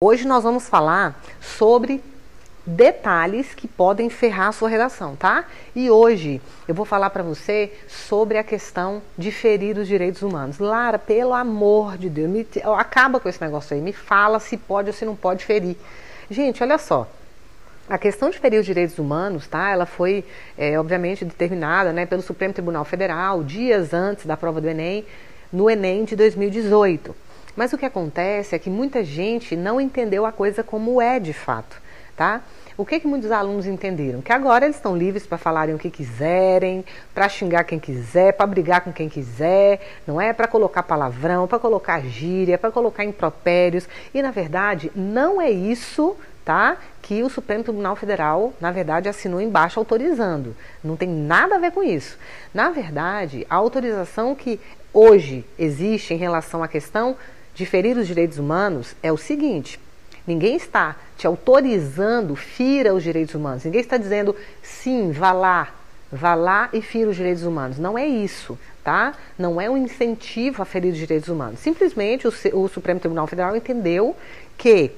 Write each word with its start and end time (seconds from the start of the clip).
Hoje 0.00 0.28
nós 0.28 0.44
vamos 0.44 0.68
falar 0.68 1.20
sobre 1.40 2.00
detalhes 2.64 3.52
que 3.52 3.66
podem 3.66 4.08
ferrar 4.08 4.46
a 4.46 4.52
sua 4.52 4.68
redação, 4.68 5.16
tá? 5.16 5.44
E 5.74 5.90
hoje 5.90 6.40
eu 6.68 6.74
vou 6.76 6.86
falar 6.86 7.10
para 7.10 7.24
você 7.24 7.72
sobre 7.88 8.38
a 8.38 8.44
questão 8.44 9.02
de 9.18 9.32
ferir 9.32 9.76
os 9.76 9.88
direitos 9.88 10.22
humanos. 10.22 10.60
Lara, 10.60 11.00
pelo 11.00 11.34
amor 11.34 11.98
de 11.98 12.08
Deus, 12.08 12.30
me, 12.30 12.46
acaba 12.78 13.18
com 13.18 13.28
esse 13.28 13.42
negócio 13.42 13.74
aí, 13.74 13.82
me 13.82 13.92
fala 13.92 14.38
se 14.38 14.56
pode 14.56 14.88
ou 14.88 14.94
se 14.94 15.04
não 15.04 15.16
pode 15.16 15.44
ferir. 15.44 15.76
Gente, 16.30 16.62
olha 16.62 16.78
só. 16.78 17.08
A 17.88 17.98
questão 17.98 18.30
de 18.30 18.38
ferir 18.38 18.60
os 18.60 18.66
direitos 18.66 19.00
humanos, 19.00 19.48
tá? 19.48 19.68
Ela 19.68 19.84
foi, 19.84 20.24
é, 20.56 20.78
obviamente, 20.78 21.24
determinada 21.24 21.92
né, 21.92 22.06
pelo 22.06 22.22
Supremo 22.22 22.54
Tribunal 22.54 22.84
Federal 22.84 23.42
dias 23.42 23.92
antes 23.92 24.26
da 24.26 24.36
prova 24.36 24.60
do 24.60 24.68
Enem, 24.68 25.04
no 25.52 25.68
Enem 25.68 26.04
de 26.04 26.14
2018. 26.14 27.16
Mas 27.58 27.72
o 27.72 27.76
que 27.76 27.84
acontece 27.84 28.54
é 28.54 28.58
que 28.60 28.70
muita 28.70 29.02
gente 29.02 29.56
não 29.56 29.80
entendeu 29.80 30.24
a 30.24 30.30
coisa 30.30 30.62
como 30.62 31.02
é 31.02 31.18
de 31.18 31.32
fato, 31.32 31.82
tá? 32.16 32.40
O 32.76 32.86
que, 32.86 33.00
que 33.00 33.08
muitos 33.08 33.32
alunos 33.32 33.66
entenderam? 33.66 34.22
Que 34.22 34.32
agora 34.32 34.64
eles 34.64 34.76
estão 34.76 34.96
livres 34.96 35.26
para 35.26 35.36
falarem 35.38 35.74
o 35.74 35.78
que 35.78 35.90
quiserem, 35.90 36.84
para 37.12 37.28
xingar 37.28 37.64
quem 37.64 37.80
quiser, 37.80 38.34
para 38.34 38.46
brigar 38.46 38.82
com 38.82 38.92
quem 38.92 39.08
quiser, 39.08 39.80
não 40.06 40.20
é? 40.20 40.32
Para 40.32 40.46
colocar 40.46 40.84
palavrão, 40.84 41.48
para 41.48 41.58
colocar 41.58 42.00
gíria, 42.02 42.56
para 42.56 42.70
colocar 42.70 43.04
impropérios. 43.04 43.88
E 44.14 44.22
na 44.22 44.30
verdade, 44.30 44.92
não 44.94 45.40
é 45.40 45.50
isso 45.50 46.16
tá? 46.44 46.78
Que 47.02 47.22
o 47.22 47.28
Supremo 47.28 47.62
Tribunal 47.62 47.94
Federal, 47.94 48.54
na 48.58 48.70
verdade, 48.70 49.06
assinou 49.06 49.38
embaixo 49.38 49.78
autorizando. 49.78 50.56
Não 50.82 50.96
tem 50.96 51.06
nada 51.06 51.56
a 51.56 51.58
ver 51.58 51.72
com 51.72 51.82
isso. 51.82 52.16
Na 52.54 52.70
verdade, 52.70 53.46
a 53.50 53.56
autorização 53.56 54.34
que 54.34 54.58
hoje 54.94 55.44
existe 55.58 56.14
em 56.14 56.16
relação 56.16 56.62
à 56.62 56.68
questão 56.68 57.16
de 57.58 57.66
ferir 57.66 57.98
os 57.98 58.06
direitos 58.06 58.38
humanos 58.38 58.94
é 59.02 59.12
o 59.12 59.16
seguinte: 59.16 59.80
ninguém 60.24 60.54
está 60.54 60.94
te 61.16 61.26
autorizando, 61.26 62.36
fira 62.36 62.94
os 62.94 63.02
direitos 63.02 63.34
humanos. 63.34 63.64
Ninguém 63.64 63.80
está 63.80 63.96
dizendo, 63.96 64.34
sim, 64.62 65.10
vá 65.10 65.32
lá, 65.32 65.74
vá 66.10 66.36
lá 66.36 66.68
e 66.72 66.80
fira 66.80 67.10
os 67.10 67.16
direitos 67.16 67.42
humanos. 67.42 67.76
Não 67.76 67.98
é 67.98 68.06
isso, 68.06 68.56
tá? 68.84 69.12
Não 69.36 69.60
é 69.60 69.68
um 69.68 69.76
incentivo 69.76 70.62
a 70.62 70.64
ferir 70.64 70.92
os 70.92 70.98
direitos 70.98 71.28
humanos. 71.28 71.58
Simplesmente 71.58 72.28
o, 72.28 72.32
o 72.52 72.68
Supremo 72.68 73.00
Tribunal 73.00 73.26
Federal 73.26 73.56
entendeu 73.56 74.14
que 74.56 74.92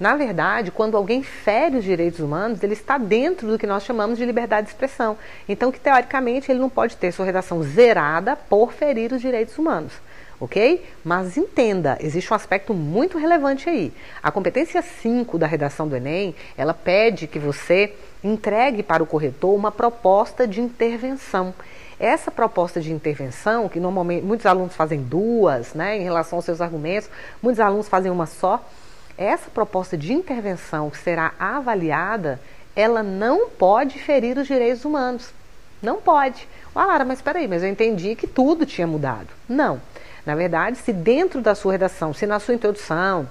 na 0.00 0.16
verdade, 0.16 0.70
quando 0.70 0.96
alguém 0.96 1.22
fere 1.22 1.76
os 1.76 1.84
direitos 1.84 2.20
humanos, 2.20 2.62
ele 2.62 2.72
está 2.72 2.96
dentro 2.96 3.46
do 3.46 3.58
que 3.58 3.66
nós 3.66 3.84
chamamos 3.84 4.16
de 4.18 4.24
liberdade 4.24 4.66
de 4.66 4.72
expressão. 4.72 5.18
Então, 5.46 5.70
que 5.70 5.78
teoricamente 5.78 6.50
ele 6.50 6.58
não 6.58 6.70
pode 6.70 6.96
ter 6.96 7.12
sua 7.12 7.26
redação 7.26 7.62
zerada 7.62 8.34
por 8.34 8.72
ferir 8.72 9.12
os 9.12 9.20
direitos 9.20 9.58
humanos 9.58 9.92
ok? 10.40 10.82
Mas 11.04 11.36
entenda, 11.36 11.98
existe 12.00 12.32
um 12.32 12.36
aspecto 12.36 12.72
muito 12.72 13.18
relevante 13.18 13.68
aí. 13.68 13.92
A 14.22 14.32
competência 14.32 14.80
5 14.80 15.38
da 15.38 15.46
redação 15.46 15.86
do 15.86 15.94
Enem, 15.94 16.34
ela 16.56 16.72
pede 16.72 17.26
que 17.26 17.38
você 17.38 17.94
entregue 18.24 18.82
para 18.82 19.02
o 19.02 19.06
corretor 19.06 19.54
uma 19.54 19.70
proposta 19.70 20.48
de 20.48 20.60
intervenção. 20.60 21.54
Essa 21.98 22.30
proposta 22.30 22.80
de 22.80 22.90
intervenção, 22.92 23.68
que 23.68 23.78
normalmente 23.78 24.24
muitos 24.24 24.46
alunos 24.46 24.74
fazem 24.74 25.02
duas, 25.02 25.74
né, 25.74 25.98
em 25.98 26.02
relação 26.02 26.38
aos 26.38 26.46
seus 26.46 26.60
argumentos, 26.60 27.10
muitos 27.42 27.60
alunos 27.60 27.88
fazem 27.88 28.10
uma 28.10 28.24
só. 28.24 28.64
Essa 29.18 29.50
proposta 29.50 29.98
de 29.98 30.14
intervenção 30.14 30.88
que 30.88 30.96
será 30.96 31.34
avaliada, 31.38 32.40
ela 32.74 33.02
não 33.02 33.50
pode 33.50 33.98
ferir 33.98 34.38
os 34.38 34.46
direitos 34.46 34.86
humanos. 34.86 35.30
Não 35.82 36.00
pode. 36.00 36.48
Ah, 36.74 36.86
Lara, 36.86 37.04
mas 37.04 37.18
espera 37.18 37.38
aí, 37.38 37.48
mas 37.48 37.62
eu 37.62 37.68
entendi 37.68 38.14
que 38.14 38.26
tudo 38.26 38.64
tinha 38.64 38.86
mudado. 38.86 39.28
Não. 39.46 39.80
Na 40.24 40.34
verdade, 40.34 40.78
se 40.78 40.92
dentro 40.92 41.40
da 41.40 41.54
sua 41.54 41.72
redação, 41.72 42.12
se 42.12 42.26
na 42.26 42.38
sua 42.38 42.54
introdução, 42.54 43.28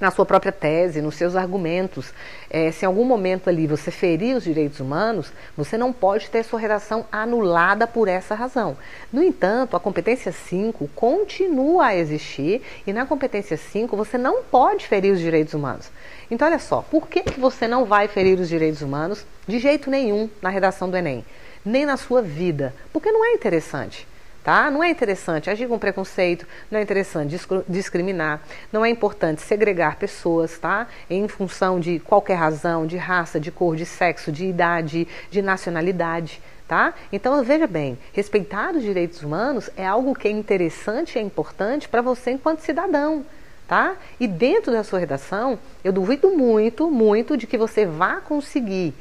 na 0.00 0.10
sua 0.10 0.24
própria 0.24 0.50
tese, 0.50 1.02
nos 1.02 1.14
seus 1.14 1.36
argumentos, 1.36 2.12
é, 2.48 2.72
se 2.72 2.84
em 2.84 2.88
algum 2.88 3.04
momento 3.04 3.50
ali 3.50 3.66
você 3.66 3.90
ferir 3.90 4.34
os 4.34 4.44
direitos 4.44 4.80
humanos, 4.80 5.30
você 5.54 5.76
não 5.76 5.92
pode 5.92 6.30
ter 6.30 6.42
sua 6.42 6.58
redação 6.58 7.04
anulada 7.12 7.86
por 7.86 8.08
essa 8.08 8.34
razão. 8.34 8.78
No 9.12 9.22
entanto, 9.22 9.76
a 9.76 9.80
competência 9.80 10.32
5 10.32 10.88
continua 10.94 11.88
a 11.88 11.96
existir 11.96 12.62
e 12.86 12.92
na 12.94 13.04
competência 13.04 13.58
5 13.58 13.94
você 13.94 14.16
não 14.16 14.42
pode 14.42 14.86
ferir 14.86 15.12
os 15.12 15.20
direitos 15.20 15.52
humanos. 15.52 15.90
Então, 16.30 16.48
olha 16.48 16.58
só, 16.58 16.80
por 16.80 17.06
que, 17.06 17.22
que 17.22 17.38
você 17.38 17.68
não 17.68 17.84
vai 17.84 18.08
ferir 18.08 18.40
os 18.40 18.48
direitos 18.48 18.80
humanos 18.80 19.26
de 19.46 19.58
jeito 19.58 19.90
nenhum 19.90 20.30
na 20.40 20.48
redação 20.48 20.88
do 20.88 20.96
Enem? 20.96 21.24
Nem 21.62 21.84
na 21.84 21.98
sua 21.98 22.22
vida? 22.22 22.74
Porque 22.90 23.12
não 23.12 23.22
é 23.22 23.34
interessante 23.34 24.08
tá? 24.42 24.70
Não 24.70 24.82
é 24.82 24.90
interessante 24.90 25.50
agir 25.50 25.68
com 25.68 25.78
preconceito, 25.78 26.46
não 26.70 26.78
é 26.78 26.82
interessante 26.82 27.38
discriminar, 27.68 28.42
não 28.72 28.84
é 28.84 28.90
importante 28.90 29.42
segregar 29.42 29.96
pessoas, 29.96 30.58
tá? 30.58 30.86
Em 31.08 31.26
função 31.28 31.78
de 31.78 31.98
qualquer 31.98 32.34
razão, 32.34 32.86
de 32.86 32.96
raça, 32.96 33.38
de 33.38 33.50
cor, 33.50 33.76
de 33.76 33.86
sexo, 33.86 34.32
de 34.32 34.46
idade, 34.46 35.06
de 35.30 35.42
nacionalidade. 35.42 36.40
Tá? 36.66 36.94
Então 37.12 37.42
veja 37.42 37.66
bem, 37.66 37.98
respeitar 38.12 38.76
os 38.76 38.82
direitos 38.84 39.24
humanos 39.24 39.68
é 39.76 39.84
algo 39.84 40.14
que 40.14 40.28
é 40.28 40.30
interessante 40.30 41.16
e 41.16 41.18
é 41.18 41.20
importante 41.20 41.88
para 41.88 42.00
você 42.00 42.30
enquanto 42.30 42.60
cidadão. 42.60 43.24
Tá? 43.66 43.96
E 44.20 44.28
dentro 44.28 44.70
da 44.70 44.84
sua 44.84 45.00
redação, 45.00 45.58
eu 45.82 45.92
duvido 45.92 46.30
muito, 46.30 46.88
muito 46.88 47.36
de 47.36 47.48
que 47.48 47.58
você 47.58 47.84
vá 47.84 48.20
conseguir 48.20 48.94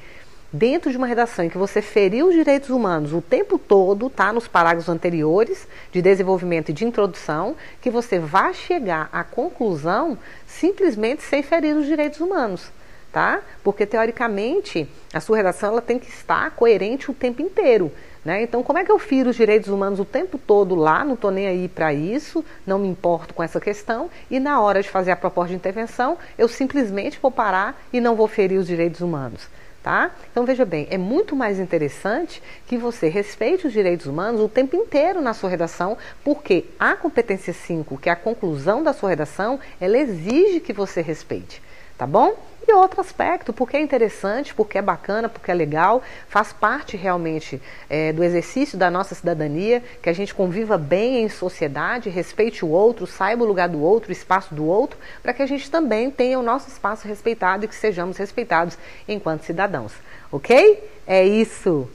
dentro 0.52 0.92
de 0.92 0.98
uma 0.98 1.08
redação 1.08 1.46
em 1.46 1.50
que 1.50 1.58
você 1.58 1.82
feriu 1.82 2.28
os 2.28 2.34
direitos 2.34 2.70
humanos 2.70 3.14
o 3.14 3.22
tempo 3.22 3.58
todo, 3.58 4.10
tá? 4.10 4.34
Nos 4.34 4.48
parágrafos 4.48 4.90
anteriores 4.90 5.68
de 5.92 6.02
desenvolvimento 6.02 6.70
e 6.70 6.74
de 6.74 6.86
introdução, 6.86 7.56
que 7.82 7.90
você 7.90 8.20
vai 8.20 8.54
chegar 8.54 9.10
à 9.12 9.24
conclusão 9.24 10.18
simplesmente 10.48 11.22
sem 11.22 11.44
ferir 11.44 11.76
os 11.76 11.86
direitos 11.86 12.20
humanos, 12.20 12.72
tá? 13.12 13.42
Porque 13.64 13.86
teoricamente 13.86 14.88
a 15.14 15.20
sua 15.20 15.38
redação 15.38 15.70
ela 15.70 15.82
tem 15.82 16.00
que 16.00 16.10
estar 16.10 16.52
coerente 16.52 17.12
o 17.12 17.14
tempo 17.14 17.42
inteiro. 17.42 17.92
Né? 18.24 18.44
Então, 18.44 18.62
como 18.62 18.78
é 18.78 18.84
que 18.84 18.92
eu 18.92 19.00
firo 19.00 19.30
os 19.30 19.36
direitos 19.36 19.70
humanos 19.70 20.00
o 20.00 20.04
tempo 20.04 20.38
todo 20.38 20.76
lá? 20.76 21.06
Não 21.06 21.14
estou 21.14 21.32
nem 21.32 21.48
aí 21.48 21.70
para 21.70 21.94
isso, 21.94 22.44
não 22.68 22.78
me 22.78 22.88
importo 22.88 23.34
com 23.34 23.42
essa 23.42 23.62
questão. 23.62 24.10
E 24.30 24.40
na 24.42 24.60
hora 24.60 24.82
de 24.82 24.90
fazer 24.90 25.12
a 25.12 25.16
proposta 25.16 25.50
de 25.50 25.56
intervenção, 25.56 26.18
eu 26.38 26.48
simplesmente 26.50 27.18
vou 27.22 27.32
parar 27.32 27.82
e 27.94 28.02
não 28.02 28.16
vou 28.16 28.28
ferir 28.28 28.58
os 28.58 28.68
direitos 28.68 29.00
humanos. 29.00 29.48
Tá? 29.82 30.12
Então 30.30 30.46
veja 30.46 30.66
bem, 30.66 30.88
é 30.90 30.98
muito 30.98 31.38
mais 31.38 31.58
interessante 31.58 32.44
que 32.68 32.78
você 32.78 33.08
respeite 33.08 33.66
os 33.66 33.72
direitos 33.72 34.08
humanos 34.08 34.42
o 34.42 34.50
tempo 34.50 34.76
inteiro 34.76 35.22
na 35.22 35.34
sua 35.34 35.50
redação, 35.50 35.98
porque 36.22 36.66
a 36.78 36.98
competência 36.98 37.54
5, 37.54 37.98
que 37.98 38.10
é 38.10 38.12
a 38.12 38.16
conclusão 38.16 38.84
da 38.84 38.92
sua 38.92 39.10
redação, 39.10 39.58
ela 39.80 39.98
exige 39.98 40.60
que 40.60 40.74
você 40.74 41.02
respeite, 41.02 41.62
tá 42.00 42.08
bom? 42.08 42.34
E 42.66 42.72
outro 42.72 43.02
aspecto, 43.02 43.52
porque 43.52 43.76
é 43.76 43.82
interessante, 43.82 44.54
porque 44.54 44.78
é 44.78 44.82
bacana, 44.82 45.28
porque 45.28 45.52
é 45.52 45.54
legal, 45.54 46.02
faz 46.30 46.54
parte 46.54 46.96
realmente 46.96 47.62
é, 47.90 48.14
do 48.14 48.24
exercício 48.24 48.78
da 48.78 48.90
nossa 48.90 49.14
cidadania, 49.14 49.84
que 50.02 50.10
a 50.10 50.14
gente 50.14 50.34
conviva 50.34 50.78
bem 50.78 51.22
em 51.22 51.28
sociedade, 51.28 52.10
respeite 52.10 52.64
o 52.64 52.70
outro, 52.70 53.06
saiba 53.06 53.44
o 53.44 53.48
lugar 53.48 53.68
do 53.68 53.82
outro, 53.82 54.10
o 54.10 54.14
espaço 54.14 54.56
do 54.56 54.66
outro, 54.66 54.98
para 55.22 55.34
que 55.34 55.42
a 55.42 55.46
gente 55.46 55.70
também 55.70 56.10
tenha 56.10 56.40
o 56.40 56.44
nosso 56.44 56.70
espaço 56.70 57.06
respeitado 57.06 57.66
e 57.66 57.68
que 57.68 57.76
sejamos 57.76 58.18
respeitados 58.18 58.78
enquanto 59.08 59.44
cidadãos. 59.44 59.92
Ok? 60.32 60.82
É 61.06 61.26
isso! 61.26 61.90